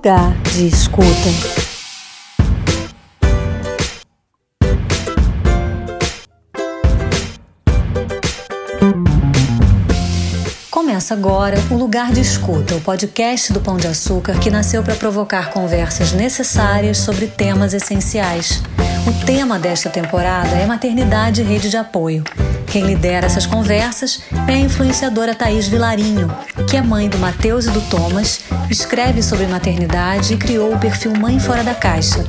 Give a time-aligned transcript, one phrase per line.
[0.00, 1.06] lugar de escuta.
[10.70, 14.94] Começa agora o Lugar de Escuta, o podcast do Pão de Açúcar que nasceu para
[14.94, 18.62] provocar conversas necessárias sobre temas essenciais.
[19.06, 22.22] O tema desta temporada é maternidade e rede de apoio.
[22.66, 26.30] Quem lidera essas conversas é a influenciadora Thaís Vilarinho,
[26.68, 31.12] que é mãe do Matheus e do Thomas, escreve sobre maternidade e criou o perfil
[31.14, 32.24] Mãe Fora da Caixa.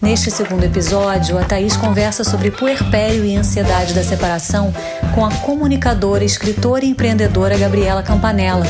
[0.00, 4.72] Neste segundo episódio, a Thaís conversa sobre puerpério e ansiedade da separação
[5.14, 8.66] com a comunicadora, escritora e empreendedora Gabriela Campanella,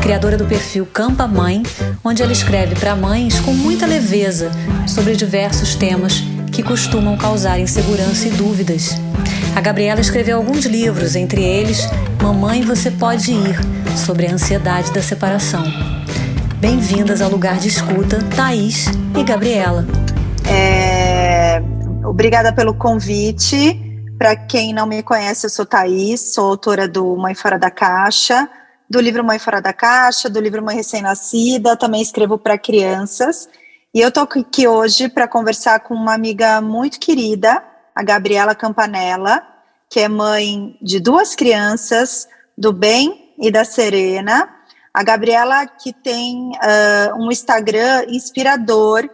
[0.00, 1.62] criadora do perfil Campa Mãe,
[2.04, 4.52] onde ela escreve para mães com muita leveza
[4.86, 6.22] sobre diversos temas
[6.56, 8.92] que costumam causar insegurança e dúvidas.
[9.54, 11.86] A Gabriela escreveu alguns livros, entre eles
[12.22, 13.58] Mamãe Você Pode Ir,
[13.94, 15.62] sobre a ansiedade da separação.
[16.58, 19.86] Bem-vindas ao lugar de escuta, Thaís e Gabriela.
[20.48, 21.60] É...
[22.06, 23.78] Obrigada pelo convite.
[24.16, 28.48] Para quem não me conhece, eu sou Thaís, sou autora do Mãe Fora da Caixa,
[28.88, 33.46] do livro Mãe Fora da Caixa, do livro Mãe Recém-Nascida, também escrevo para crianças.
[33.96, 39.42] E eu estou aqui hoje para conversar com uma amiga muito querida, a Gabriela Campanella,
[39.88, 44.54] que é mãe de duas crianças, do Bem e da Serena.
[44.92, 49.08] A Gabriela que tem uh, um Instagram inspirador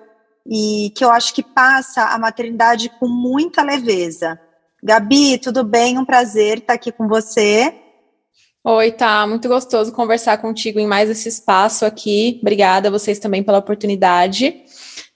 [0.45, 4.37] e que eu acho que passa a maternidade com muita leveza.
[4.83, 5.97] Gabi, tudo bem?
[5.97, 7.73] Um prazer estar aqui com você.
[8.65, 12.39] Oi, tá muito gostoso conversar contigo em mais esse espaço aqui.
[12.41, 14.55] Obrigada a vocês também pela oportunidade.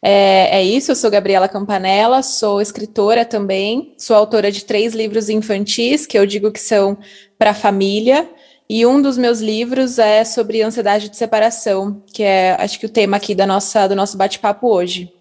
[0.03, 5.29] É, é, isso, eu sou Gabriela Campanella, sou escritora também, sou autora de três livros
[5.29, 6.99] infantis, que eu digo que são
[7.39, 8.29] para a família,
[8.69, 12.93] e um dos meus livros é sobre ansiedade de separação, que é, acho que o
[12.93, 15.13] tema aqui da nossa, do nosso bate-papo hoje.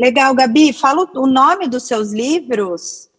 [0.00, 3.10] Legal, Gabi, fala o nome dos seus livros.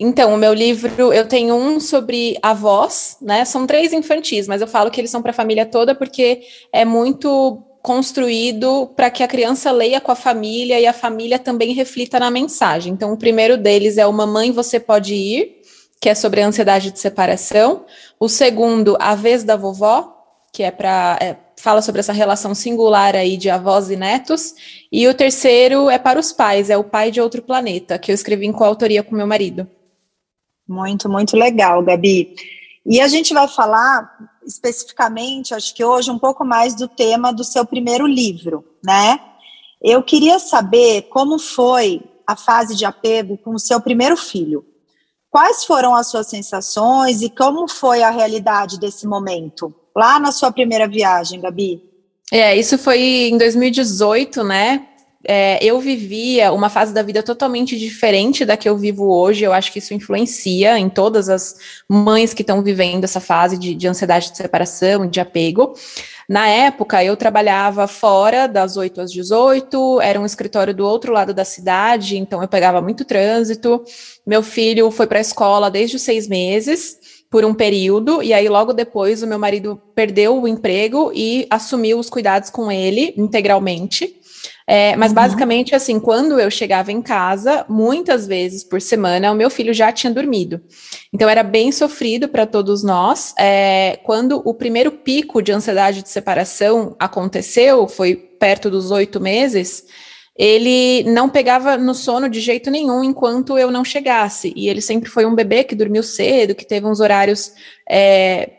[0.00, 3.44] Então, o meu livro, eu tenho um sobre avós, né?
[3.44, 6.42] São três infantis, mas eu falo que eles são para a família toda porque
[6.72, 11.72] é muito construído para que a criança leia com a família e a família também
[11.72, 12.92] reflita na mensagem.
[12.92, 15.62] Então, o primeiro deles é o Mamãe Você Pode Ir,
[16.00, 17.84] que é sobre a ansiedade de separação.
[18.20, 20.14] O segundo, A Vez da Vovó,
[20.52, 21.18] que é para.
[21.20, 24.54] É, fala sobre essa relação singular aí de avós e netos.
[24.92, 28.14] E o terceiro é para os pais, é o pai de outro planeta, que eu
[28.14, 29.68] escrevi em coautoria com meu marido.
[30.68, 32.34] Muito, muito legal, Gabi.
[32.84, 34.10] E a gente vai falar
[34.46, 39.20] especificamente, acho que hoje, um pouco mais do tema do seu primeiro livro, né?
[39.82, 44.64] Eu queria saber como foi a fase de apego com o seu primeiro filho.
[45.30, 49.74] Quais foram as suas sensações e como foi a realidade desse momento?
[49.94, 51.82] Lá na sua primeira viagem, Gabi?
[52.32, 54.86] É, isso foi em 2018, né?
[55.30, 59.44] É, eu vivia uma fase da vida totalmente diferente da que eu vivo hoje.
[59.44, 61.54] Eu acho que isso influencia em todas as
[61.86, 65.74] mães que estão vivendo essa fase de, de ansiedade de separação, de apego.
[66.26, 71.34] Na época, eu trabalhava fora das 8 às 18, era um escritório do outro lado
[71.34, 73.84] da cidade, então eu pegava muito trânsito.
[74.26, 76.98] Meu filho foi para a escola desde os seis meses
[77.30, 81.98] por um período, e aí logo depois o meu marido perdeu o emprego e assumiu
[81.98, 84.17] os cuidados com ele integralmente.
[84.66, 85.14] É, mas uhum.
[85.14, 89.90] basicamente, assim, quando eu chegava em casa, muitas vezes por semana, o meu filho já
[89.90, 90.60] tinha dormido.
[91.12, 93.34] Então era bem sofrido para todos nós.
[93.38, 99.84] É, quando o primeiro pico de ansiedade de separação aconteceu, foi perto dos oito meses.
[100.36, 104.52] Ele não pegava no sono de jeito nenhum enquanto eu não chegasse.
[104.54, 107.52] E ele sempre foi um bebê que dormiu cedo, que teve uns horários
[107.90, 108.50] é,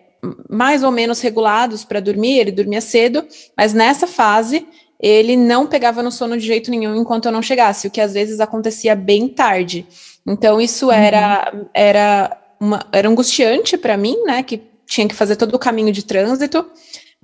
[0.50, 2.40] mais ou menos regulados para dormir.
[2.40, 3.26] Ele dormia cedo,
[3.56, 4.68] mas nessa fase
[5.00, 8.14] ele não pegava no sono de jeito nenhum enquanto eu não chegasse, o que às
[8.14, 9.88] vezes acontecia bem tarde.
[10.28, 10.92] Então isso uhum.
[10.92, 15.94] era era uma, era angustiante para mim, né, que tinha que fazer todo o caminho
[15.94, 16.66] de trânsito.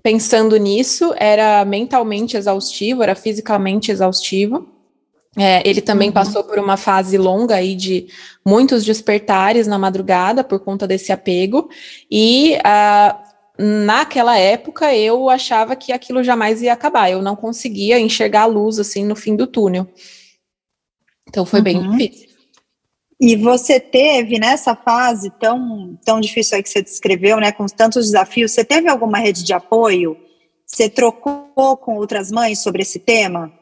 [0.01, 4.69] Pensando nisso, era mentalmente exaustivo, era fisicamente exaustivo.
[5.37, 6.13] É, ele também uhum.
[6.13, 8.07] passou por uma fase longa aí de
[8.45, 11.69] muitos despertares na madrugada por conta desse apego.
[12.09, 17.09] E uh, naquela época eu achava que aquilo jamais ia acabar.
[17.09, 19.87] Eu não conseguia enxergar a luz assim no fim do túnel.
[21.27, 21.63] Então foi uhum.
[21.63, 22.35] bem difícil.
[23.19, 28.07] E você teve nessa fase tão tão difícil aí que você descreveu, né, com tantos
[28.07, 30.17] desafios, você teve alguma rede de apoio?
[30.65, 33.53] Você trocou com outras mães sobre esse tema?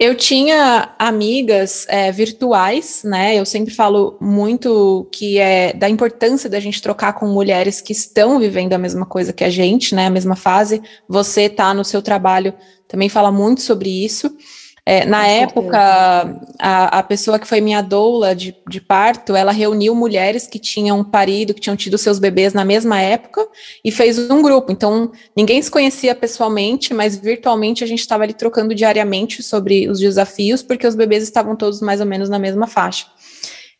[0.00, 3.34] Eu tinha amigas é, virtuais, né?
[3.34, 8.38] Eu sempre falo muito que é da importância da gente trocar com mulheres que estão
[8.38, 10.06] vivendo a mesma coisa que a gente, né?
[10.06, 10.80] A mesma fase.
[11.08, 12.54] Você tá no seu trabalho
[12.86, 14.34] também fala muito sobre isso.
[14.90, 19.52] É, na Com época, a, a, pessoa que foi minha doula de, de, parto, ela
[19.52, 23.46] reuniu mulheres que tinham parido, que tinham tido seus bebês na mesma época
[23.84, 24.72] e fez um grupo.
[24.72, 30.00] Então, ninguém se conhecia pessoalmente, mas virtualmente a gente estava ali trocando diariamente sobre os
[30.00, 33.08] desafios, porque os bebês estavam todos mais ou menos na mesma faixa.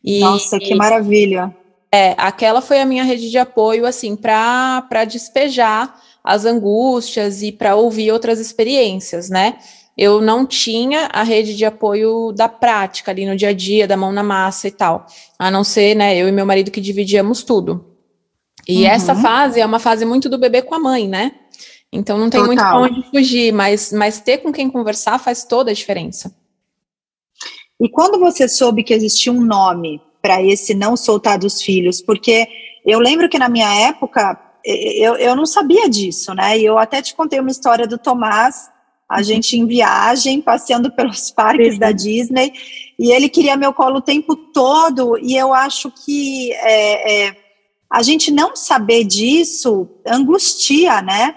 [0.03, 1.51] E, Nossa, que maravilha!
[1.91, 7.75] É, aquela foi a minha rede de apoio, assim, para despejar as angústias e para
[7.75, 9.57] ouvir outras experiências, né?
[10.01, 13.97] Eu não tinha a rede de apoio da prática ali no dia a dia, da
[13.97, 15.05] mão na massa e tal.
[15.37, 17.85] A não ser, né, eu e meu marido que dividíamos tudo.
[18.65, 18.89] E uhum.
[18.89, 21.33] essa fase é uma fase muito do bebê com a mãe, né?
[21.91, 22.47] Então não tem Total.
[22.47, 26.33] muito pra onde fugir, mas, mas ter com quem conversar faz toda a diferença.
[27.77, 32.01] E quando você soube que existia um nome para esse não soltar dos filhos?
[32.01, 32.47] Porque
[32.85, 36.57] eu lembro que na minha época eu, eu não sabia disso, né?
[36.57, 38.69] E eu até te contei uma história do Tomás
[39.09, 41.79] a gente em viagem, passeando pelos parques Sim.
[41.79, 42.53] da Disney,
[42.97, 47.37] e ele queria meu colo o tempo todo, e eu acho que é, é,
[47.89, 51.35] a gente não saber disso angustia, né?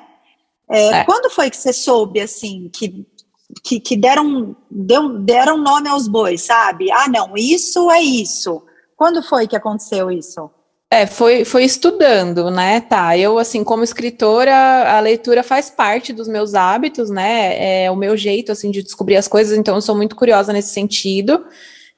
[0.69, 1.05] É, é.
[1.05, 3.07] quando foi que você soube, assim, que,
[3.63, 6.91] que, que deram, deu, deram nome aos bois, sabe?
[6.93, 8.63] Ah, não, isso é isso.
[8.97, 10.51] Quando foi que aconteceu isso?
[10.93, 12.79] É, foi, foi estudando, né?
[12.83, 14.55] Tá, eu, assim, como escritora,
[14.95, 17.85] a leitura faz parte dos meus hábitos, né?
[17.85, 20.69] É o meu jeito, assim, de descobrir as coisas, então eu sou muito curiosa nesse
[20.69, 21.47] sentido.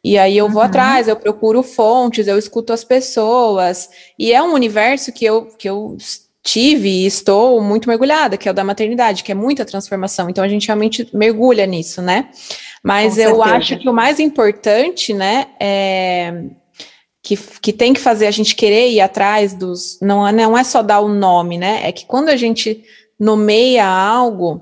[0.04, 0.68] E aí eu vou uhum.
[0.68, 3.90] atrás, eu procuro fontes, eu escuto as pessoas.
[4.16, 5.96] E é um universo que eu, que eu
[6.44, 10.30] tive e estou muito mergulhada, que é o da maternidade, que é muita transformação.
[10.30, 12.28] Então a gente realmente mergulha nisso, né?
[12.80, 13.56] Mas Com eu certeza.
[13.56, 16.44] acho que o mais importante, né, é
[17.24, 19.98] que, que tem que fazer a gente querer ir atrás dos.
[20.00, 21.80] Não, não é só dar o nome, né?
[21.82, 22.84] É que quando a gente
[23.18, 24.60] nomeia algo,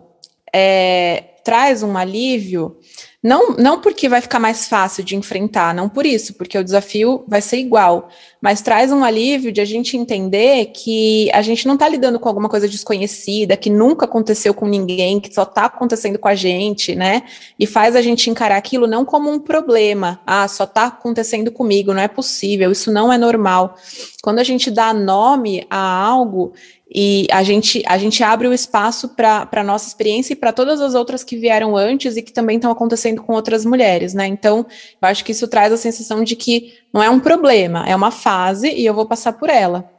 [0.55, 2.77] é, traz um alívio,
[3.23, 7.23] não, não porque vai ficar mais fácil de enfrentar, não por isso, porque o desafio
[7.29, 8.09] vai ser igual,
[8.41, 12.29] mas traz um alívio de a gente entender que a gente não está lidando com
[12.29, 16.97] alguma coisa desconhecida, que nunca aconteceu com ninguém, que só está acontecendo com a gente,
[16.97, 17.23] né?
[17.57, 21.95] E faz a gente encarar aquilo não como um problema, ah, só está acontecendo comigo,
[21.95, 23.77] não é possível, isso não é normal.
[24.21, 26.55] Quando a gente dá nome a algo,
[26.95, 30.81] e a gente, a gente abre o espaço para a nossa experiência e para todas
[30.81, 34.27] as outras que vieram antes e que também estão acontecendo com outras mulheres, né?
[34.27, 34.67] Então,
[35.01, 38.11] eu acho que isso traz a sensação de que não é um problema, é uma
[38.11, 39.91] fase e eu vou passar por ela.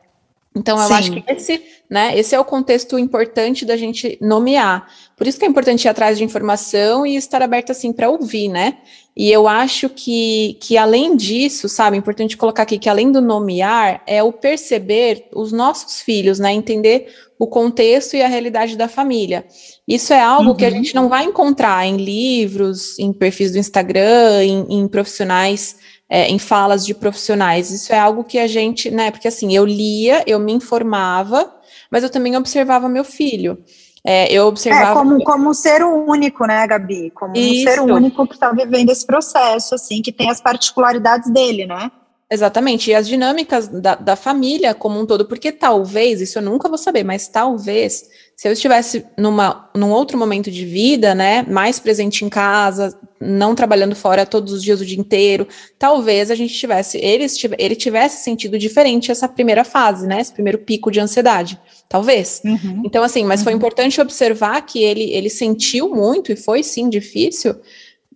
[0.55, 0.93] Então, eu Sim.
[0.93, 4.87] acho que esse, né, esse é o contexto importante da gente nomear.
[5.17, 8.49] Por isso que é importante ir atrás de informação e estar aberto assim para ouvir,
[8.49, 8.77] né?
[9.15, 13.21] E eu acho que, que além disso, sabe, é importante colocar aqui que além do
[13.21, 16.51] nomear, é o perceber os nossos filhos, né?
[16.51, 19.45] Entender o contexto e a realidade da família.
[19.87, 20.55] Isso é algo uhum.
[20.55, 20.75] que a uhum.
[20.75, 25.75] gente não vai encontrar em livros, em perfis do Instagram, em, em profissionais,
[26.09, 27.69] é, em falas de profissionais.
[27.69, 29.11] Isso é algo que a gente, né?
[29.11, 31.53] Porque assim, eu lia, eu me informava,
[31.91, 33.63] mas eu também observava meu filho.
[34.05, 34.91] É, eu observava.
[34.91, 37.09] É, como, como um ser único, né, Gabi?
[37.11, 37.69] Como Isso.
[37.69, 41.89] um ser único que está vivendo esse processo, assim, que tem as particularidades dele, né?
[42.29, 46.67] Exatamente, e as dinâmicas da, da família como um todo, porque talvez, isso eu nunca
[46.67, 48.09] vou saber, mas talvez,
[48.43, 53.55] se eu estivesse numa, num outro momento de vida, né, mais presente em casa, não
[53.55, 55.47] trabalhando fora todos os dias o dia inteiro,
[55.79, 57.25] talvez a gente tivesse, ele,
[57.57, 61.57] ele tivesse sentido diferente essa primeira fase, né, esse primeiro pico de ansiedade.
[61.87, 62.41] Talvez.
[62.43, 62.81] Uhum.
[62.83, 63.43] Então, assim, mas uhum.
[63.45, 67.55] foi importante observar que ele, ele sentiu muito e foi sim difícil,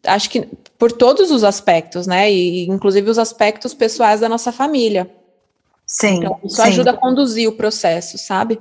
[0.04, 0.46] acho que
[0.78, 2.30] por todos os aspectos, né?
[2.30, 5.10] E inclusive os aspectos pessoais da nossa família.
[5.86, 6.16] Sim.
[6.18, 6.64] Então, isso sim.
[6.64, 8.60] ajuda a conduzir o processo, sabe?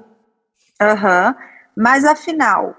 [0.80, 1.34] Aham.
[1.36, 1.55] Uhum.
[1.76, 2.74] Mas afinal,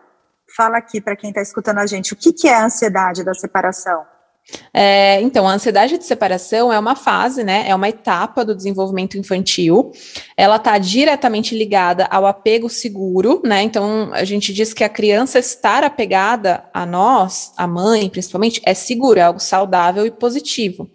[0.56, 3.34] fala aqui para quem está escutando a gente, o que, que é a ansiedade da
[3.34, 4.06] separação?
[4.74, 7.66] É, então, a ansiedade de separação é uma fase, né?
[7.68, 9.92] É uma etapa do desenvolvimento infantil.
[10.38, 13.62] Ela está diretamente ligada ao apego seguro, né?
[13.64, 18.74] Então, a gente diz que a criança estar apegada a nós, a mãe, principalmente, é
[18.74, 20.90] seguro, é algo saudável e positivo.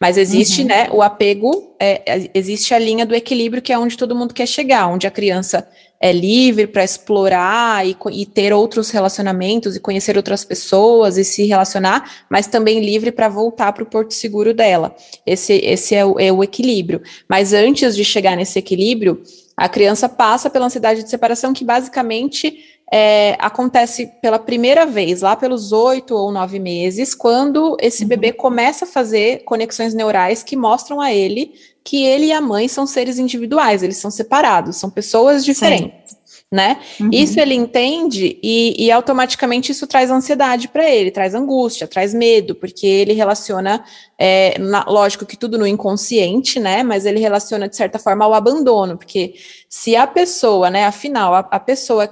[0.00, 0.68] Mas existe, uhum.
[0.68, 0.88] né?
[0.90, 4.86] O apego, é, existe a linha do equilíbrio, que é onde todo mundo quer chegar,
[4.86, 5.66] onde a criança
[6.00, 11.44] é livre para explorar e, e, ter outros relacionamentos e conhecer outras pessoas e se
[11.44, 14.94] relacionar, mas também livre para voltar para o porto seguro dela.
[15.26, 17.02] Esse, esse é, o, é o equilíbrio.
[17.28, 19.20] Mas antes de chegar nesse equilíbrio,
[19.56, 25.36] a criança passa pela ansiedade de separação, que basicamente é, acontece pela primeira vez, lá
[25.36, 28.08] pelos oito ou nove meses, quando esse uhum.
[28.08, 31.52] bebê começa a fazer conexões neurais que mostram a ele
[31.84, 36.10] que ele e a mãe são seres individuais, eles são separados, são pessoas diferentes.
[36.10, 36.18] Sim
[36.50, 36.80] né?
[36.98, 37.10] Uhum.
[37.12, 42.54] Isso ele entende e, e, automaticamente isso traz ansiedade para ele, traz angústia, traz medo,
[42.54, 43.84] porque ele relaciona,
[44.18, 46.82] é, na, lógico que tudo no inconsciente, né?
[46.82, 49.34] Mas ele relaciona de certa forma ao abandono, porque
[49.68, 50.86] se a pessoa, né?
[50.86, 52.08] Afinal, a, a pessoa,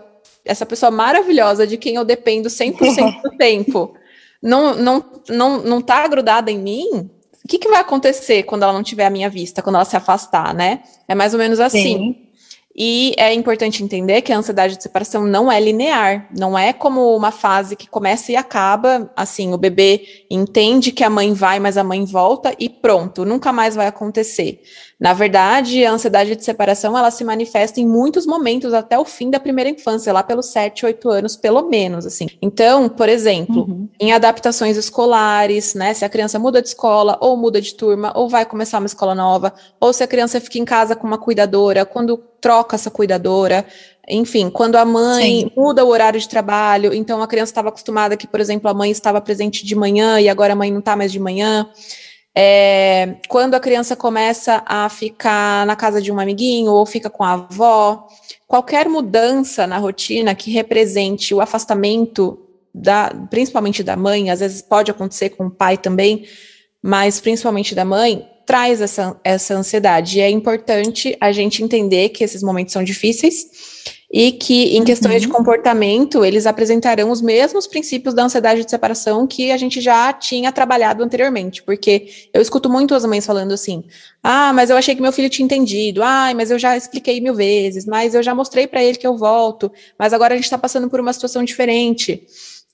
[0.46, 3.94] essa pessoa maravilhosa de quem eu dependo 100% do tempo,
[4.42, 7.10] não, não, não, não tá grudada em mim,
[7.44, 9.96] o que, que vai acontecer quando ela não tiver a minha vista, quando ela se
[9.96, 10.80] afastar, né?
[11.06, 11.80] É mais ou menos assim.
[11.80, 12.26] Sim.
[12.78, 17.16] E é importante entender que a ansiedade de separação não é linear, não é como
[17.16, 21.78] uma fase que começa e acaba, assim, o bebê entende que a mãe vai, mas
[21.78, 24.60] a mãe volta e pronto, nunca mais vai acontecer.
[24.98, 29.28] Na verdade, a ansiedade de separação ela se manifesta em muitos momentos até o fim
[29.28, 32.26] da primeira infância, lá pelos 7, 8 anos, pelo menos, assim.
[32.40, 33.88] Então, por exemplo, uhum.
[34.00, 38.26] em adaptações escolares, né, se a criança muda de escola ou muda de turma ou
[38.26, 41.84] vai começar uma escola nova, ou se a criança fica em casa com uma cuidadora,
[41.84, 43.66] quando troca essa cuidadora,
[44.08, 45.50] enfim, quando a mãe Sim.
[45.54, 48.90] muda o horário de trabalho, então a criança estava acostumada que, por exemplo, a mãe
[48.90, 51.68] estava presente de manhã e agora a mãe não está mais de manhã.
[52.38, 57.24] É, quando a criança começa a ficar na casa de um amiguinho ou fica com
[57.24, 58.06] a avó,
[58.46, 62.38] qualquer mudança na rotina que represente o afastamento
[62.74, 66.26] da, principalmente da mãe, às vezes pode acontecer com o pai também,
[66.82, 70.18] mas principalmente da mãe, traz essa, essa ansiedade.
[70.18, 73.46] E é importante a gente entender que esses momentos são difíceis
[74.12, 75.20] e que, em questões uhum.
[75.20, 80.12] de comportamento, eles apresentarão os mesmos princípios da ansiedade de separação que a gente já
[80.12, 83.84] tinha trabalhado anteriormente, porque eu escuto muito as mães falando assim:
[84.22, 87.34] ah, mas eu achei que meu filho tinha entendido, ah, mas eu já expliquei mil
[87.34, 90.58] vezes, mas eu já mostrei para ele que eu volto, mas agora a gente está
[90.58, 92.22] passando por uma situação diferente.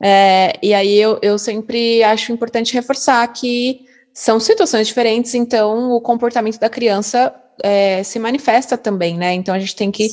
[0.05, 6.01] É, e aí eu, eu sempre acho importante reforçar que são situações diferentes, então o
[6.01, 9.33] comportamento da criança é, se manifesta também, né?
[9.33, 10.11] Então a gente tem que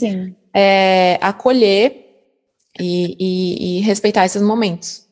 [0.53, 2.05] é, acolher
[2.79, 5.07] e, e, e, respeitar esses momentos.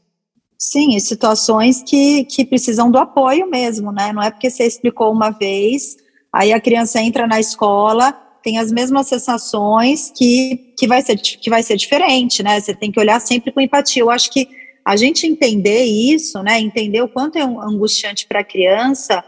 [0.58, 4.12] Sim, e situações que, que precisam do apoio mesmo, né?
[4.12, 5.98] Não é porque você explicou uma vez,
[6.34, 11.50] aí a criança entra na escola, tem as mesmas sensações que, que, vai, ser, que
[11.50, 12.60] vai ser diferente, né?
[12.60, 14.02] Você tem que olhar sempre com empatia.
[14.02, 14.48] Eu acho que
[14.84, 16.60] a gente entender isso, né?
[16.60, 19.24] Entender o quanto é angustiante para a criança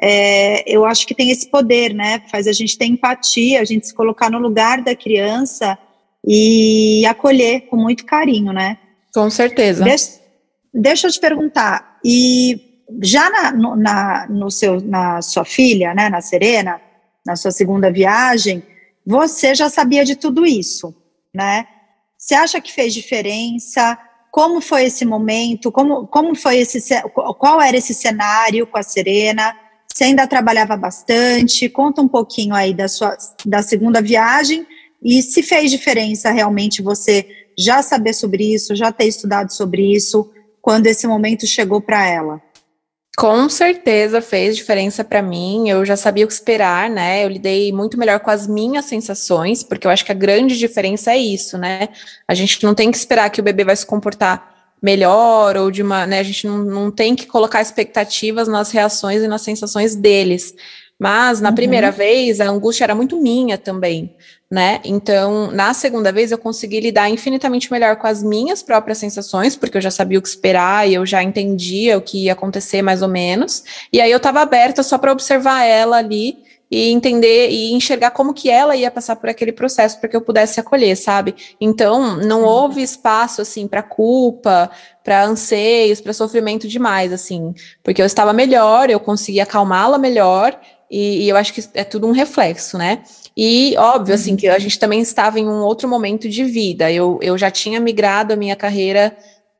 [0.00, 2.22] é, eu acho que tem esse poder, né?
[2.30, 5.76] Faz a gente ter empatia, a gente se colocar no lugar da criança
[6.24, 8.78] e acolher com muito carinho, né?
[9.12, 9.82] Com certeza.
[9.82, 10.20] Deixa,
[10.72, 16.08] deixa eu te perguntar, e já na, no, na, no seu, na sua filha, né,
[16.08, 16.80] na Serena,
[17.26, 18.62] na sua segunda viagem,
[19.06, 20.94] você já sabia de tudo isso,
[21.34, 21.66] né?
[22.16, 23.98] Você acha que fez diferença?
[24.30, 25.70] Como foi esse momento?
[25.70, 29.56] Como, como foi esse, qual era esse cenário com a Serena?
[29.98, 31.68] Você ainda trabalhava bastante?
[31.68, 34.64] Conta um pouquinho aí da sua da segunda viagem
[35.02, 37.26] e se fez diferença realmente você
[37.58, 40.30] já saber sobre isso, já ter estudado sobre isso
[40.62, 42.40] quando esse momento chegou para ela.
[43.16, 45.68] Com certeza fez diferença para mim.
[45.68, 47.24] Eu já sabia o que esperar, né?
[47.24, 51.10] Eu lidei muito melhor com as minhas sensações, porque eu acho que a grande diferença
[51.10, 51.88] é isso, né?
[52.28, 55.82] A gente não tem que esperar que o bebê vai se comportar melhor ou de
[55.82, 59.94] uma, né, a gente não, não tem que colocar expectativas nas reações e nas sensações
[59.94, 60.54] deles.
[60.98, 61.54] Mas na uhum.
[61.54, 64.16] primeira vez a angústia era muito minha também,
[64.50, 64.80] né?
[64.84, 69.76] Então, na segunda vez eu consegui lidar infinitamente melhor com as minhas próprias sensações, porque
[69.76, 73.00] eu já sabia o que esperar e eu já entendia o que ia acontecer mais
[73.00, 73.62] ou menos.
[73.92, 76.36] E aí eu estava aberta só para observar ela ali
[76.70, 80.20] e entender e enxergar como que ela ia passar por aquele processo para que eu
[80.20, 81.34] pudesse acolher, sabe?
[81.60, 84.70] Então, não houve espaço assim para culpa,
[85.02, 90.58] para anseios, para sofrimento demais, assim, porque eu estava melhor, eu conseguia acalmá-la melhor
[90.90, 93.02] e, e, eu acho que é tudo um reflexo, né?
[93.36, 96.90] E óbvio, assim, que a gente também estava em um outro momento de vida.
[96.90, 99.16] Eu, eu já tinha migrado a minha carreira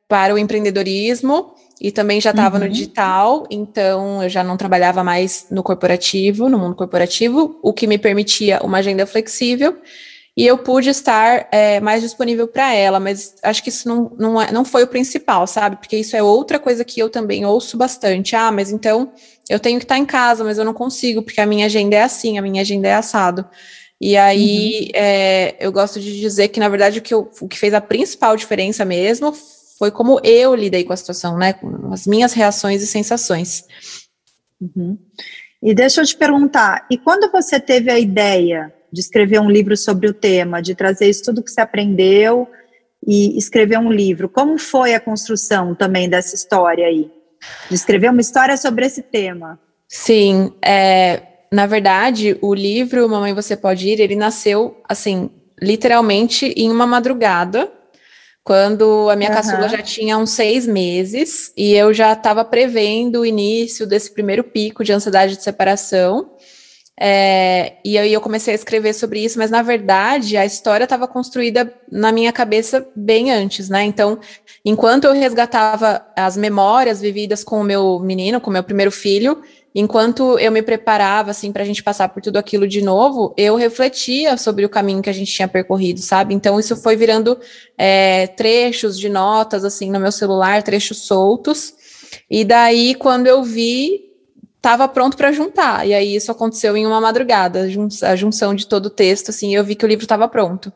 [0.07, 2.65] para o empreendedorismo e também já estava uhum.
[2.65, 7.87] no digital, então eu já não trabalhava mais no corporativo, no mundo corporativo, o que
[7.87, 9.77] me permitia uma agenda flexível
[10.39, 14.41] e eu pude estar é, mais disponível para ela, mas acho que isso não, não,
[14.41, 15.75] é, não foi o principal, sabe?
[15.75, 18.37] Porque isso é outra coisa que eu também ouço bastante.
[18.37, 19.11] Ah, mas então
[19.49, 22.03] eu tenho que estar em casa, mas eu não consigo, porque a minha agenda é
[22.03, 23.45] assim, a minha agenda é assado.
[23.99, 25.01] E aí uhum.
[25.01, 27.81] é, eu gosto de dizer que, na verdade, o que, eu, o que fez a
[27.81, 29.33] principal diferença mesmo
[29.79, 31.53] foi como eu lidei com a situação, né?
[31.53, 33.63] Com as minhas reações e sensações.
[34.61, 34.97] Uhum.
[35.63, 39.75] E deixa eu te perguntar, e quando você teve a ideia de escrever um livro
[39.77, 42.47] sobre o tema, de trazer isso tudo que você aprendeu
[43.05, 44.27] e escrever um livro.
[44.27, 47.09] Como foi a construção também dessa história aí?
[47.69, 49.59] De escrever uma história sobre esse tema.
[49.87, 51.21] Sim, é,
[51.51, 55.29] na verdade, o livro Mamãe Você Pode Ir, ele nasceu, assim,
[55.61, 57.71] literalmente em uma madrugada,
[58.43, 59.35] quando a minha uhum.
[59.35, 64.43] caçula já tinha uns seis meses, e eu já estava prevendo o início desse primeiro
[64.43, 66.31] pico de ansiedade de separação.
[67.01, 71.07] É, e aí eu comecei a escrever sobre isso, mas na verdade a história estava
[71.07, 73.83] construída na minha cabeça bem antes, né?
[73.83, 74.19] Então,
[74.65, 79.41] enquanto eu resgatava as memórias vividas com o meu menino, com o meu primeiro filho,
[79.73, 83.55] enquanto eu me preparava assim para a gente passar por tudo aquilo de novo, eu
[83.55, 86.33] refletia sobre o caminho que a gente tinha percorrido, sabe?
[86.33, 87.39] Então isso foi virando
[87.77, 91.73] é, trechos de notas assim no meu celular, trechos soltos.
[92.29, 94.08] E daí quando eu vi
[94.59, 95.87] estava pronto para juntar.
[95.87, 97.67] E aí isso aconteceu em uma madrugada,
[98.03, 100.71] a junção de todo o texto, assim, eu vi que o livro estava pronto.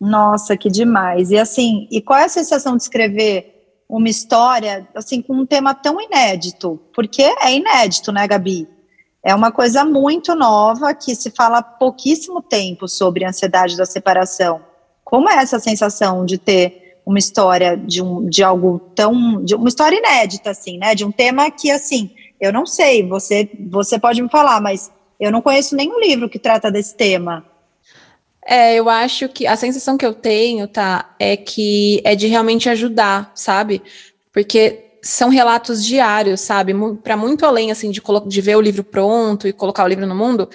[0.00, 1.30] Nossa, que demais.
[1.30, 3.54] E assim, e qual é a sensação de escrever
[3.88, 6.78] uma história assim com um tema tão inédito?
[6.94, 8.68] Porque é inédito, né, Gabi?
[9.24, 14.60] É uma coisa muito nova que se fala pouquíssimo tempo sobre a ansiedade da separação.
[15.02, 19.42] Como é essa sensação de ter uma história de, um, de algo tão.
[19.42, 20.94] de uma história inédita, assim, né?
[20.94, 25.32] De um tema que, assim, eu não sei, você, você pode me falar, mas eu
[25.32, 27.44] não conheço nenhum livro que trata desse tema.
[28.46, 32.68] É, eu acho que a sensação que eu tenho, tá, é que é de realmente
[32.68, 33.82] ajudar, sabe?
[34.32, 36.72] Porque são relatos diários, sabe?
[37.02, 40.14] Para muito além, assim, de, de ver o livro pronto e colocar o livro no
[40.14, 40.48] mundo,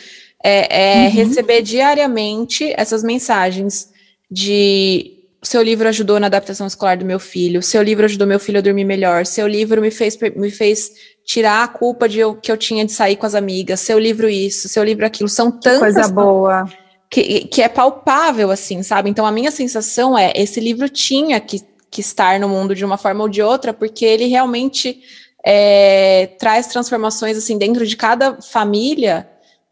[0.43, 1.11] é, é uhum.
[1.11, 3.91] receber diariamente essas mensagens
[4.29, 8.59] de seu livro ajudou na adaptação escolar do meu filho, seu livro ajudou meu filho
[8.59, 10.91] a dormir melhor, seu livro me fez, me fez
[11.25, 14.29] tirar a culpa de eu, que eu tinha de sair com as amigas, seu livro
[14.29, 16.67] isso, seu livro aquilo, são tantas coisa boa
[17.13, 19.07] que, que é palpável assim, sabe?
[19.07, 21.61] Então a minha sensação é esse livro tinha que,
[21.91, 24.99] que estar no mundo de uma forma ou de outra, porque ele realmente
[25.45, 29.29] é, traz transformações assim dentro de cada família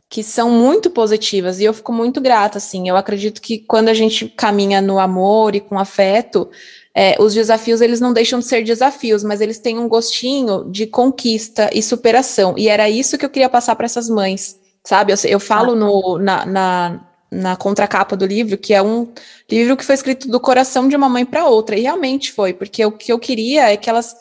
[0.08, 2.88] que são muito positivas e eu fico muito grata assim.
[2.88, 6.48] Eu acredito que quando a gente caminha no amor e com afeto,
[6.94, 10.86] é, os desafios eles não deixam de ser desafios, mas eles têm um gostinho de
[10.86, 12.56] conquista e superação.
[12.58, 15.14] E era isso que eu queria passar para essas mães, sabe?
[15.14, 17.00] Eu, eu falo no, na, na,
[17.32, 19.08] na contracapa do livro que é um
[19.50, 22.86] livro que foi escrito do coração de uma mãe para outra, e realmente foi, porque
[22.86, 24.16] o que eu queria é que elas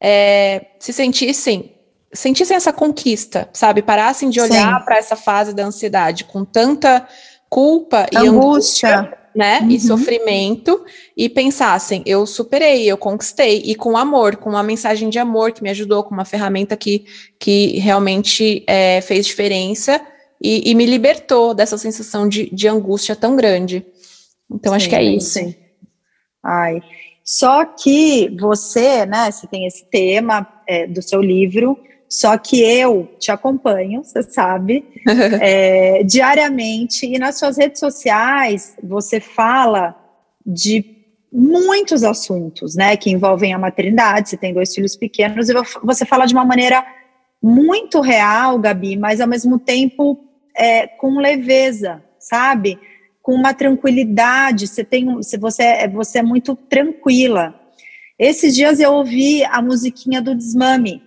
[0.00, 1.74] é, se sentissem
[2.12, 3.82] sentissem essa conquista, sabe?
[3.82, 7.06] Parassem de olhar para essa fase da ansiedade com tanta
[7.48, 8.18] culpa angústia.
[8.18, 9.60] e angústia né?
[9.60, 9.70] Uhum.
[9.70, 10.84] E sofrimento,
[11.16, 15.62] e pensassem, eu superei, eu conquistei, e com amor, com uma mensagem de amor que
[15.62, 17.04] me ajudou, com uma ferramenta que,
[17.38, 20.00] que realmente é, fez diferença
[20.42, 23.84] e, e, me libertou dessa sensação de, de angústia tão grande.
[24.50, 25.30] Então, sim, acho que é isso.
[25.30, 25.54] Sim.
[26.42, 26.80] Ai.
[27.22, 31.78] Só que você, né, você tem esse tema é, do seu livro,
[32.10, 34.84] só que eu te acompanho, você sabe,
[35.40, 39.94] é, diariamente, e nas suas redes sociais você fala
[40.44, 40.84] de
[41.32, 46.26] muitos assuntos, né, que envolvem a maternidade, você tem dois filhos pequenos, e você fala
[46.26, 46.84] de uma maneira
[47.40, 50.18] muito real, Gabi, mas ao mesmo tempo
[50.56, 52.76] é, com leveza, sabe?
[53.22, 57.54] Com uma tranquilidade, você tem, você, você, é, você é muito tranquila.
[58.18, 61.02] Esses dias eu ouvi a musiquinha do Desmame,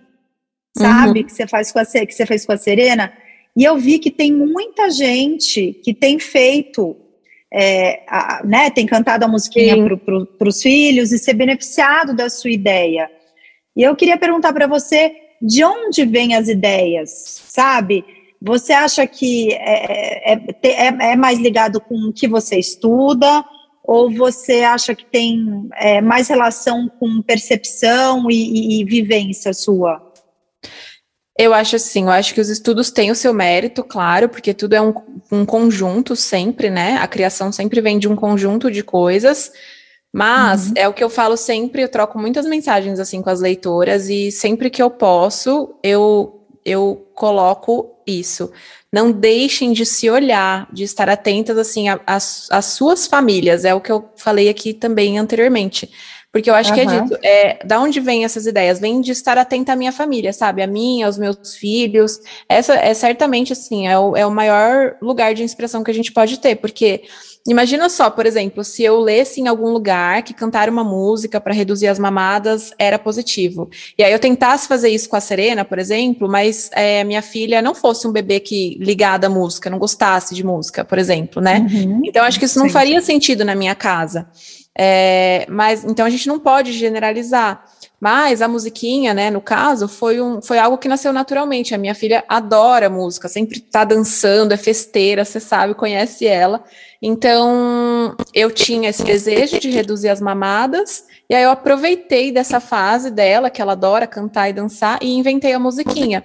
[0.76, 1.20] sabe?
[1.20, 1.26] Uhum.
[1.26, 3.12] Que você faz com a que você fez com a Serena.
[3.56, 6.96] E eu vi que tem muita gente que tem feito,
[7.52, 12.28] é, a, né, tem cantado a musiquinha para pro, os filhos e ser beneficiado da
[12.28, 13.08] sua ideia.
[13.76, 17.10] E eu queria perguntar para você de onde vêm as ideias,
[17.46, 18.04] sabe?
[18.42, 23.44] Você acha que é, é, é, é mais ligado com o que você estuda?
[23.86, 30.13] Ou você acha que tem é, mais relação com percepção e, e, e vivência sua?
[31.36, 34.74] Eu acho assim, eu acho que os estudos têm o seu mérito, claro, porque tudo
[34.74, 34.94] é um,
[35.32, 36.96] um conjunto sempre, né?
[36.98, 39.50] A criação sempre vem de um conjunto de coisas,
[40.12, 40.74] mas uhum.
[40.76, 44.30] é o que eu falo sempre, eu troco muitas mensagens assim com as leitoras e
[44.30, 48.50] sempre que eu posso, eu eu coloco isso.
[48.92, 53.92] Não deixem de se olhar, de estar atentas assim às suas famílias, é o que
[53.92, 55.90] eu falei aqui também anteriormente.
[56.34, 56.74] Porque eu acho uhum.
[56.74, 58.80] que é dito, é, da onde vem essas ideias?
[58.80, 60.64] Vem de estar atenta à minha família, sabe?
[60.64, 62.18] A minha, aos meus filhos.
[62.48, 66.10] Essa é certamente, assim, é o, é o maior lugar de inspiração que a gente
[66.10, 67.02] pode ter, porque
[67.46, 71.52] Imagina só, por exemplo, se eu lesse em algum lugar que cantar uma música para
[71.52, 73.68] reduzir as mamadas era positivo.
[73.98, 77.60] E aí eu tentasse fazer isso com a Serena, por exemplo, mas é, minha filha
[77.60, 81.66] não fosse um bebê que ligada à música, não gostasse de música, por exemplo, né?
[81.70, 82.72] Uhum, então acho que isso não sim.
[82.72, 84.26] faria sentido na minha casa.
[84.76, 87.64] É, mas então a gente não pode generalizar.
[88.00, 91.74] Mas a musiquinha, né, no caso, foi, um, foi algo que nasceu naturalmente.
[91.74, 96.62] A minha filha adora música, sempre tá dançando, é festeira, você sabe, conhece ela.
[97.00, 103.10] Então, eu tinha esse desejo de reduzir as mamadas, e aí eu aproveitei dessa fase
[103.10, 106.24] dela, que ela adora cantar e dançar, e inventei a musiquinha.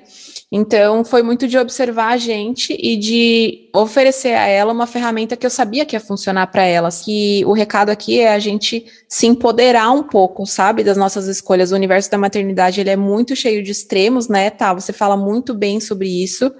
[0.51, 5.45] Então, foi muito de observar a gente e de oferecer a ela uma ferramenta que
[5.45, 6.89] eu sabia que ia funcionar para ela.
[6.89, 11.71] Que o recado aqui é a gente se empoderar um pouco, sabe, das nossas escolhas.
[11.71, 14.49] O universo da maternidade ele é muito cheio de extremos, né?
[14.49, 16.51] Tá, você fala muito bem sobre isso.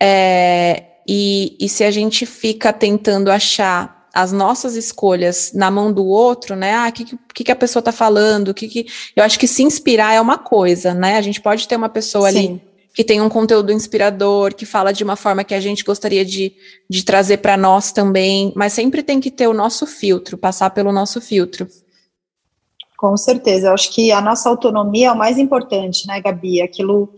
[0.00, 6.06] É, e, e se a gente fica tentando achar as nossas escolhas na mão do
[6.06, 6.74] outro, né?
[6.74, 8.54] Ah, o que, que, que, a pessoa tá falando?
[8.54, 8.86] Que, que...
[9.14, 11.18] Eu acho que se inspirar é uma coisa, né?
[11.18, 12.38] A gente pode ter uma pessoa Sim.
[12.38, 12.65] ali
[12.96, 16.54] que tem um conteúdo inspirador, que fala de uma forma que a gente gostaria de,
[16.88, 20.90] de trazer para nós também, mas sempre tem que ter o nosso filtro, passar pelo
[20.90, 21.68] nosso filtro.
[22.96, 26.62] Com certeza, eu acho que a nossa autonomia é o mais importante, né, Gabi?
[26.62, 27.10] Aquilo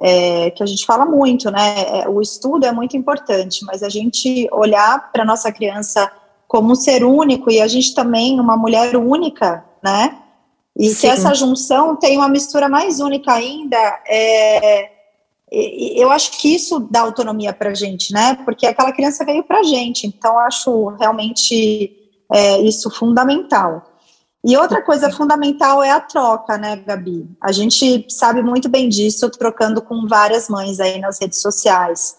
[0.00, 2.00] é, que a gente fala muito, né?
[2.00, 6.10] É, o estudo é muito importante, mas a gente olhar para nossa criança
[6.48, 10.16] como um ser único e a gente também uma mulher única, né?
[10.74, 11.00] E Sim.
[11.02, 14.95] que essa junção tem uma mistura mais única ainda, é,
[15.50, 18.34] eu acho que isso dá autonomia para a gente, né?
[18.44, 21.92] Porque aquela criança veio para a gente, então acho realmente
[22.32, 23.92] é, isso fundamental.
[24.44, 27.28] E outra coisa fundamental é a troca, né, Gabi?
[27.40, 32.16] A gente sabe muito bem disso, trocando com várias mães aí nas redes sociais.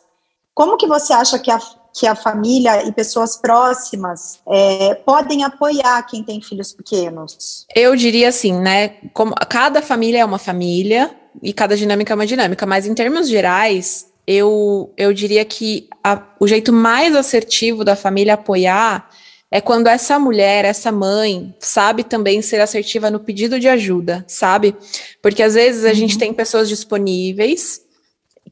[0.54, 1.60] Como que você acha que a,
[1.94, 7.66] que a família e pessoas próximas é, podem apoiar quem tem filhos pequenos?
[7.74, 8.90] Eu diria assim, né?
[9.14, 13.28] Como cada família é uma família, e cada dinâmica é uma dinâmica, mas em termos
[13.28, 19.10] gerais, eu, eu diria que a, o jeito mais assertivo da família apoiar
[19.50, 24.76] é quando essa mulher, essa mãe, sabe também ser assertiva no pedido de ajuda, sabe?
[25.22, 25.94] Porque às vezes a uhum.
[25.94, 27.82] gente tem pessoas disponíveis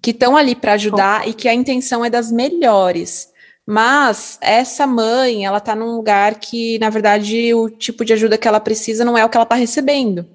[0.01, 3.29] que estão ali para ajudar e que a intenção é das melhores.
[3.65, 8.47] Mas essa mãe, ela tá num lugar que, na verdade, o tipo de ajuda que
[8.47, 10.25] ela precisa não é o que ela tá recebendo.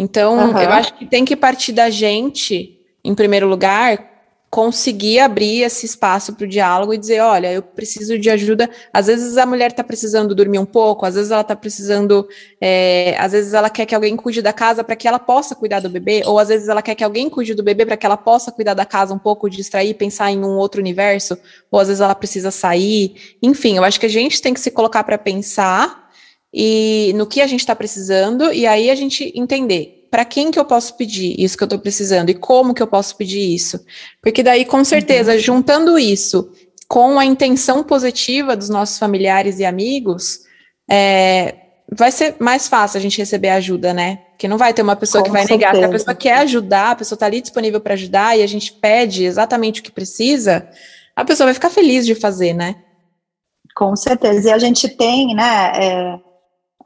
[0.00, 0.58] Então, uhum.
[0.60, 3.98] eu acho que tem que partir da gente, em primeiro lugar,
[4.48, 8.70] conseguir abrir esse espaço para o diálogo e dizer, olha, eu preciso de ajuda.
[8.92, 12.28] Às vezes a mulher está precisando dormir um pouco, às vezes ela está precisando,
[12.60, 15.80] é, às vezes ela quer que alguém cuide da casa para que ela possa cuidar
[15.80, 18.16] do bebê, ou às vezes ela quer que alguém cuide do bebê para que ela
[18.16, 21.36] possa cuidar da casa um pouco, distrair, pensar em um outro universo,
[21.72, 23.36] ou às vezes ela precisa sair.
[23.42, 26.07] Enfim, eu acho que a gente tem que se colocar para pensar
[26.52, 30.58] e no que a gente está precisando, e aí a gente entender para quem que
[30.58, 33.84] eu posso pedir isso que eu estou precisando e como que eu posso pedir isso.
[34.22, 35.38] Porque daí, com certeza, uhum.
[35.38, 36.50] juntando isso
[36.88, 40.40] com a intenção positiva dos nossos familiares e amigos,
[40.90, 41.54] é,
[41.92, 44.20] vai ser mais fácil a gente receber ajuda, né?
[44.30, 45.72] Porque não vai ter uma pessoa com que vai certeza.
[45.72, 45.76] negar.
[45.76, 48.72] Se a pessoa quer ajudar, a pessoa está ali disponível para ajudar e a gente
[48.72, 50.66] pede exatamente o que precisa,
[51.14, 52.76] a pessoa vai ficar feliz de fazer, né?
[53.76, 54.48] Com certeza.
[54.48, 55.72] E a gente tem, né?
[55.76, 56.27] É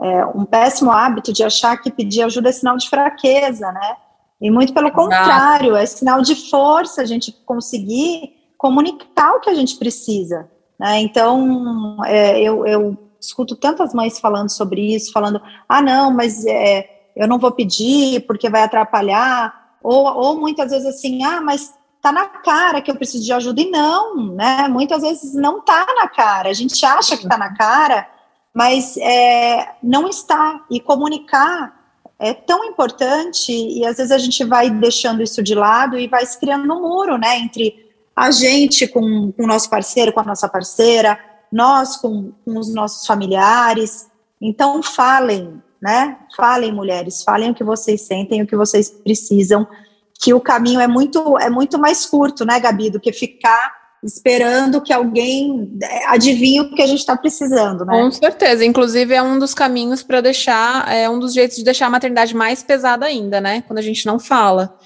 [0.02, 3.96] é, um péssimo hábito de achar que pedir ajuda é sinal de fraqueza, né?
[4.40, 9.54] E muito pelo contrário, é sinal de força a gente conseguir comunicar o que a
[9.54, 10.50] gente precisa.
[10.78, 11.00] Né?
[11.00, 16.88] Então, é, eu, eu, escuto tantas mães falando sobre isso, falando: ah, não, mas é,
[17.14, 19.76] eu não vou pedir porque vai atrapalhar.
[19.80, 23.60] Ou, ou muitas vezes assim: ah, mas tá na cara que eu preciso de ajuda.
[23.60, 24.66] E não, né?
[24.66, 26.50] Muitas vezes não tá na cara.
[26.50, 28.08] A gente acha que tá na cara
[28.54, 30.64] mas é, não está.
[30.70, 31.82] E comunicar
[32.18, 36.24] é tão importante e às vezes a gente vai deixando isso de lado e vai
[36.24, 40.24] se criando um muro, né, entre a gente com, com o nosso parceiro, com a
[40.24, 41.18] nossa parceira,
[41.50, 44.08] nós com, com os nossos familiares.
[44.40, 46.16] Então falem, né?
[46.36, 49.66] Falem, mulheres, falem o que vocês sentem, o que vocês precisam,
[50.14, 54.80] que o caminho é muito é muito mais curto, né, Gabi, do que ficar esperando
[54.80, 57.92] que alguém é, adivinhe o que a gente está precisando, né?
[57.94, 58.64] Com certeza.
[58.64, 62.34] Inclusive, é um dos caminhos para deixar, é um dos jeitos de deixar a maternidade
[62.34, 63.62] mais pesada ainda, né?
[63.62, 64.76] Quando a gente não fala.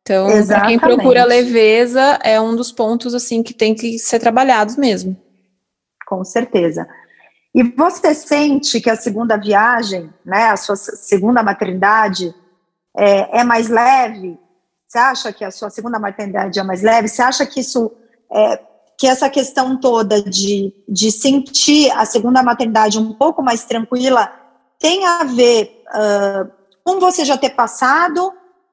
[0.00, 4.76] Então, para quem procura leveza, é um dos pontos assim que tem que ser trabalhados
[4.76, 5.16] mesmo.
[6.06, 6.88] Com certeza.
[7.54, 12.34] E você sente que a segunda viagem, né, a sua segunda maternidade,
[12.96, 14.38] é, é mais leve?
[14.88, 17.08] Você acha que a sua segunda maternidade é mais leve?
[17.08, 17.92] Você acha que isso
[18.32, 18.60] é,
[18.98, 24.32] que essa questão toda de, de sentir a segunda maternidade um pouco mais tranquila
[24.78, 26.50] tem a ver uh,
[26.84, 28.32] com você já ter passado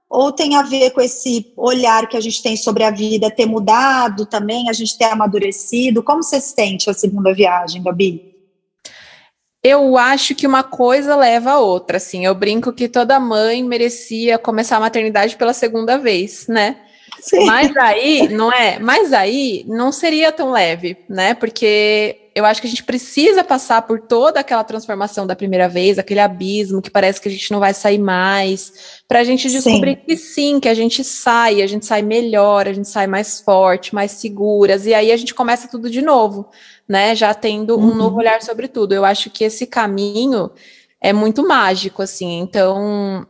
[0.09, 3.45] ou tem a ver com esse olhar que a gente tem sobre a vida ter
[3.45, 6.01] mudado também, a gente ter amadurecido?
[6.01, 8.35] Como você sente a segunda viagem, Gabi?
[9.61, 12.25] Eu acho que uma coisa leva a outra, assim.
[12.25, 16.77] Eu brinco que toda mãe merecia começar a maternidade pela segunda vez, né?
[17.21, 17.45] Sim.
[17.45, 18.79] Mas aí, não é?
[18.79, 21.33] Mas aí não seria tão leve, né?
[21.33, 25.99] Porque eu acho que a gente precisa passar por toda aquela transformação da primeira vez,
[25.99, 29.95] aquele abismo que parece que a gente não vai sair mais, para a gente descobrir
[29.95, 30.03] sim.
[30.05, 33.93] que sim, que a gente sai, a gente sai melhor, a gente sai mais forte,
[33.93, 36.49] mais seguras, e aí a gente começa tudo de novo,
[36.87, 37.15] né?
[37.15, 37.91] Já tendo uhum.
[37.91, 38.93] um novo olhar sobre tudo.
[38.93, 40.49] Eu acho que esse caminho
[41.01, 42.39] é muito mágico, assim.
[42.39, 43.27] Então,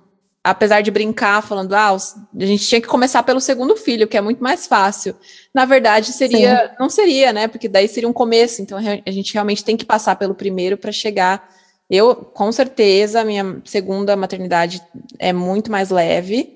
[0.50, 4.22] apesar de brincar falando, ah, a gente tinha que começar pelo segundo filho, que é
[4.22, 5.16] muito mais fácil.
[5.54, 6.76] Na verdade, seria, Sim.
[6.80, 7.48] não seria, né?
[7.48, 8.62] Porque daí seria um começo.
[8.62, 11.50] Então, a gente realmente tem que passar pelo primeiro para chegar.
[11.90, 14.82] Eu, com certeza, a minha segunda maternidade
[15.18, 16.56] é muito mais leve.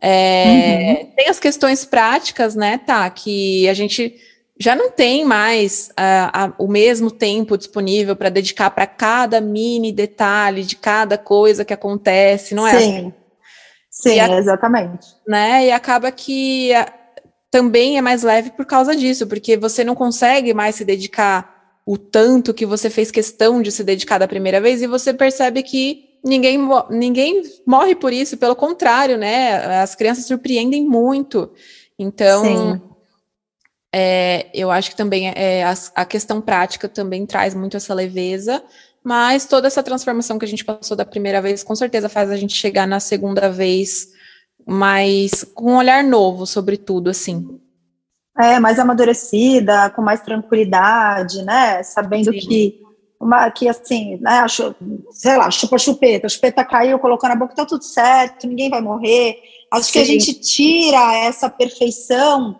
[0.00, 1.12] É, uhum.
[1.16, 3.08] Tem as questões práticas, né, tá?
[3.08, 4.14] Que a gente
[4.58, 10.62] já não tem mais uh, o mesmo tempo disponível para dedicar para cada mini detalhe
[10.62, 12.78] de cada coisa que acontece, não é?
[12.78, 13.14] Sim, assim?
[14.02, 15.08] Sim, a, exatamente.
[15.26, 15.66] Né?
[15.66, 16.92] E acaba que a,
[17.50, 21.54] também é mais leve por causa disso, porque você não consegue mais se dedicar
[21.86, 25.62] o tanto que você fez questão de se dedicar da primeira vez e você percebe
[25.62, 26.58] que ninguém,
[26.90, 29.80] ninguém morre por isso, pelo contrário, né?
[29.80, 31.50] As crianças surpreendem muito.
[31.98, 32.82] Então.
[33.98, 38.62] É, eu acho que também é, a, a, questão prática também traz muito essa leveza,
[39.06, 42.36] mas toda essa transformação que a gente passou da primeira vez, com certeza faz a
[42.36, 44.08] gente chegar na segunda vez
[44.66, 47.60] mais com um olhar novo sobre tudo, assim.
[48.36, 51.84] É, mais amadurecida, com mais tranquilidade, né?
[51.84, 52.40] Sabendo Sim.
[52.40, 52.80] que
[53.20, 54.44] uma, que assim, né,
[55.12, 58.80] sei lá, chupa chupeta, a chupeta caiu, colocou na boca, tá tudo certo, ninguém vai
[58.80, 59.36] morrer.
[59.72, 59.92] Acho Sim.
[59.92, 62.58] que a gente tira essa perfeição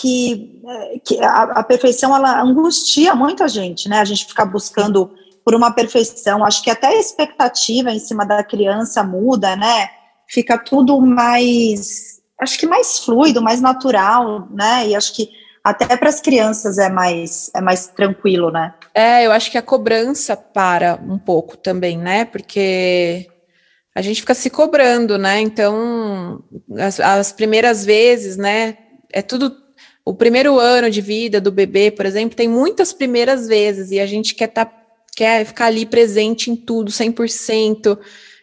[0.00, 0.62] que,
[1.04, 3.98] que a, a, perfeição ela angustia muito a gente, né?
[3.98, 5.10] A gente ficar buscando
[5.44, 6.44] por uma perfeição.
[6.44, 9.88] Acho que até a expectativa em cima da criança muda, né?
[10.28, 14.88] Fica tudo mais, acho que mais fluido, mais natural, né?
[14.88, 15.30] E acho que
[15.62, 18.74] até para as crianças é mais é mais tranquilo, né?
[18.94, 22.24] É, eu acho que a cobrança para um pouco também, né?
[22.24, 23.28] Porque
[23.94, 25.40] a gente fica se cobrando, né?
[25.40, 26.42] Então,
[26.78, 28.78] as, as primeiras vezes, né?
[29.12, 29.62] É tudo
[30.04, 34.06] o primeiro ano de vida do bebê, por exemplo, tem muitas primeiras vezes e a
[34.06, 34.64] gente quer, tá,
[35.16, 37.98] quer ficar ali presente em tudo, 100%.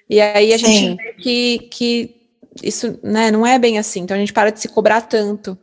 [0.10, 0.66] E aí a Sim.
[0.66, 2.16] gente vê que, que
[2.64, 4.02] isso né, não é bem assim.
[4.02, 5.58] Então a gente para de se cobrar tanto.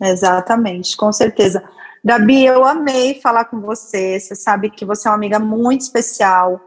[0.00, 1.62] Exatamente, com certeza.
[2.04, 4.18] Gabi, eu amei falar com você.
[4.20, 6.60] Você sabe que você é uma amiga muito especial.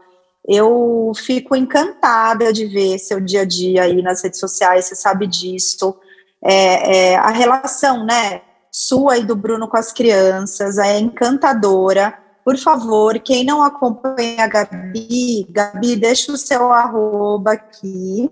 [0.46, 5.26] Eu fico encantada de ver seu dia a dia aí nas redes sociais, você sabe
[5.26, 5.94] disso
[6.42, 12.16] é, é, a relação, né, sua e do Bruno com as crianças é encantadora.
[12.48, 18.30] Por favor, quem não acompanha a Gabi, Gabi, deixa o seu arroba aqui.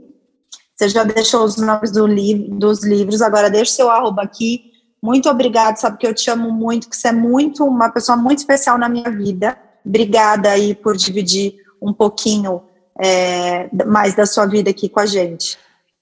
[0.74, 4.72] Você já deixou os nomes do li dos livros, agora deixa o seu arroba aqui.
[5.02, 8.38] Muito obrigada, sabe que eu te amo muito, que você é muito uma pessoa muito
[8.38, 9.54] especial na minha vida.
[9.84, 12.62] Obrigada aí por dividir um pouquinho
[12.98, 15.58] é, mais da sua vida aqui com a gente.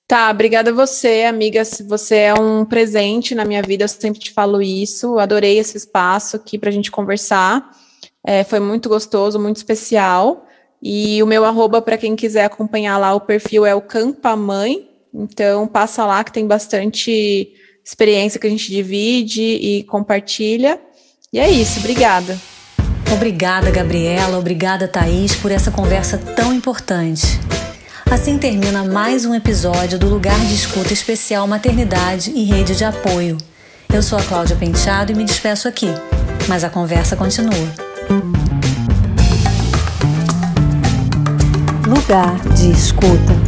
[0.06, 1.64] Tá, obrigada a você, amiga.
[1.88, 5.18] Você é um presente na minha vida, eu sempre te falo isso.
[5.18, 7.82] Adorei esse espaço aqui para a gente conversar.
[8.24, 10.46] É, foi muito gostoso, muito especial.
[10.82, 14.88] E o meu arroba, para quem quiser acompanhar lá, o perfil é o Campa Mãe.
[15.12, 17.52] Então, passa lá que tem bastante
[17.84, 20.80] experiência que a gente divide e compartilha.
[21.32, 22.38] E é isso, obrigada.
[23.12, 24.38] Obrigada, Gabriela.
[24.38, 27.38] Obrigada, Thaís, por essa conversa tão importante.
[28.10, 33.36] Assim termina mais um episódio do Lugar de Escuta Especial Maternidade e Rede de Apoio.
[33.92, 35.88] Eu sou a Cláudia Penteado e me despeço aqui,
[36.48, 37.93] mas a conversa continua.
[41.86, 43.43] Lugar de Escuta.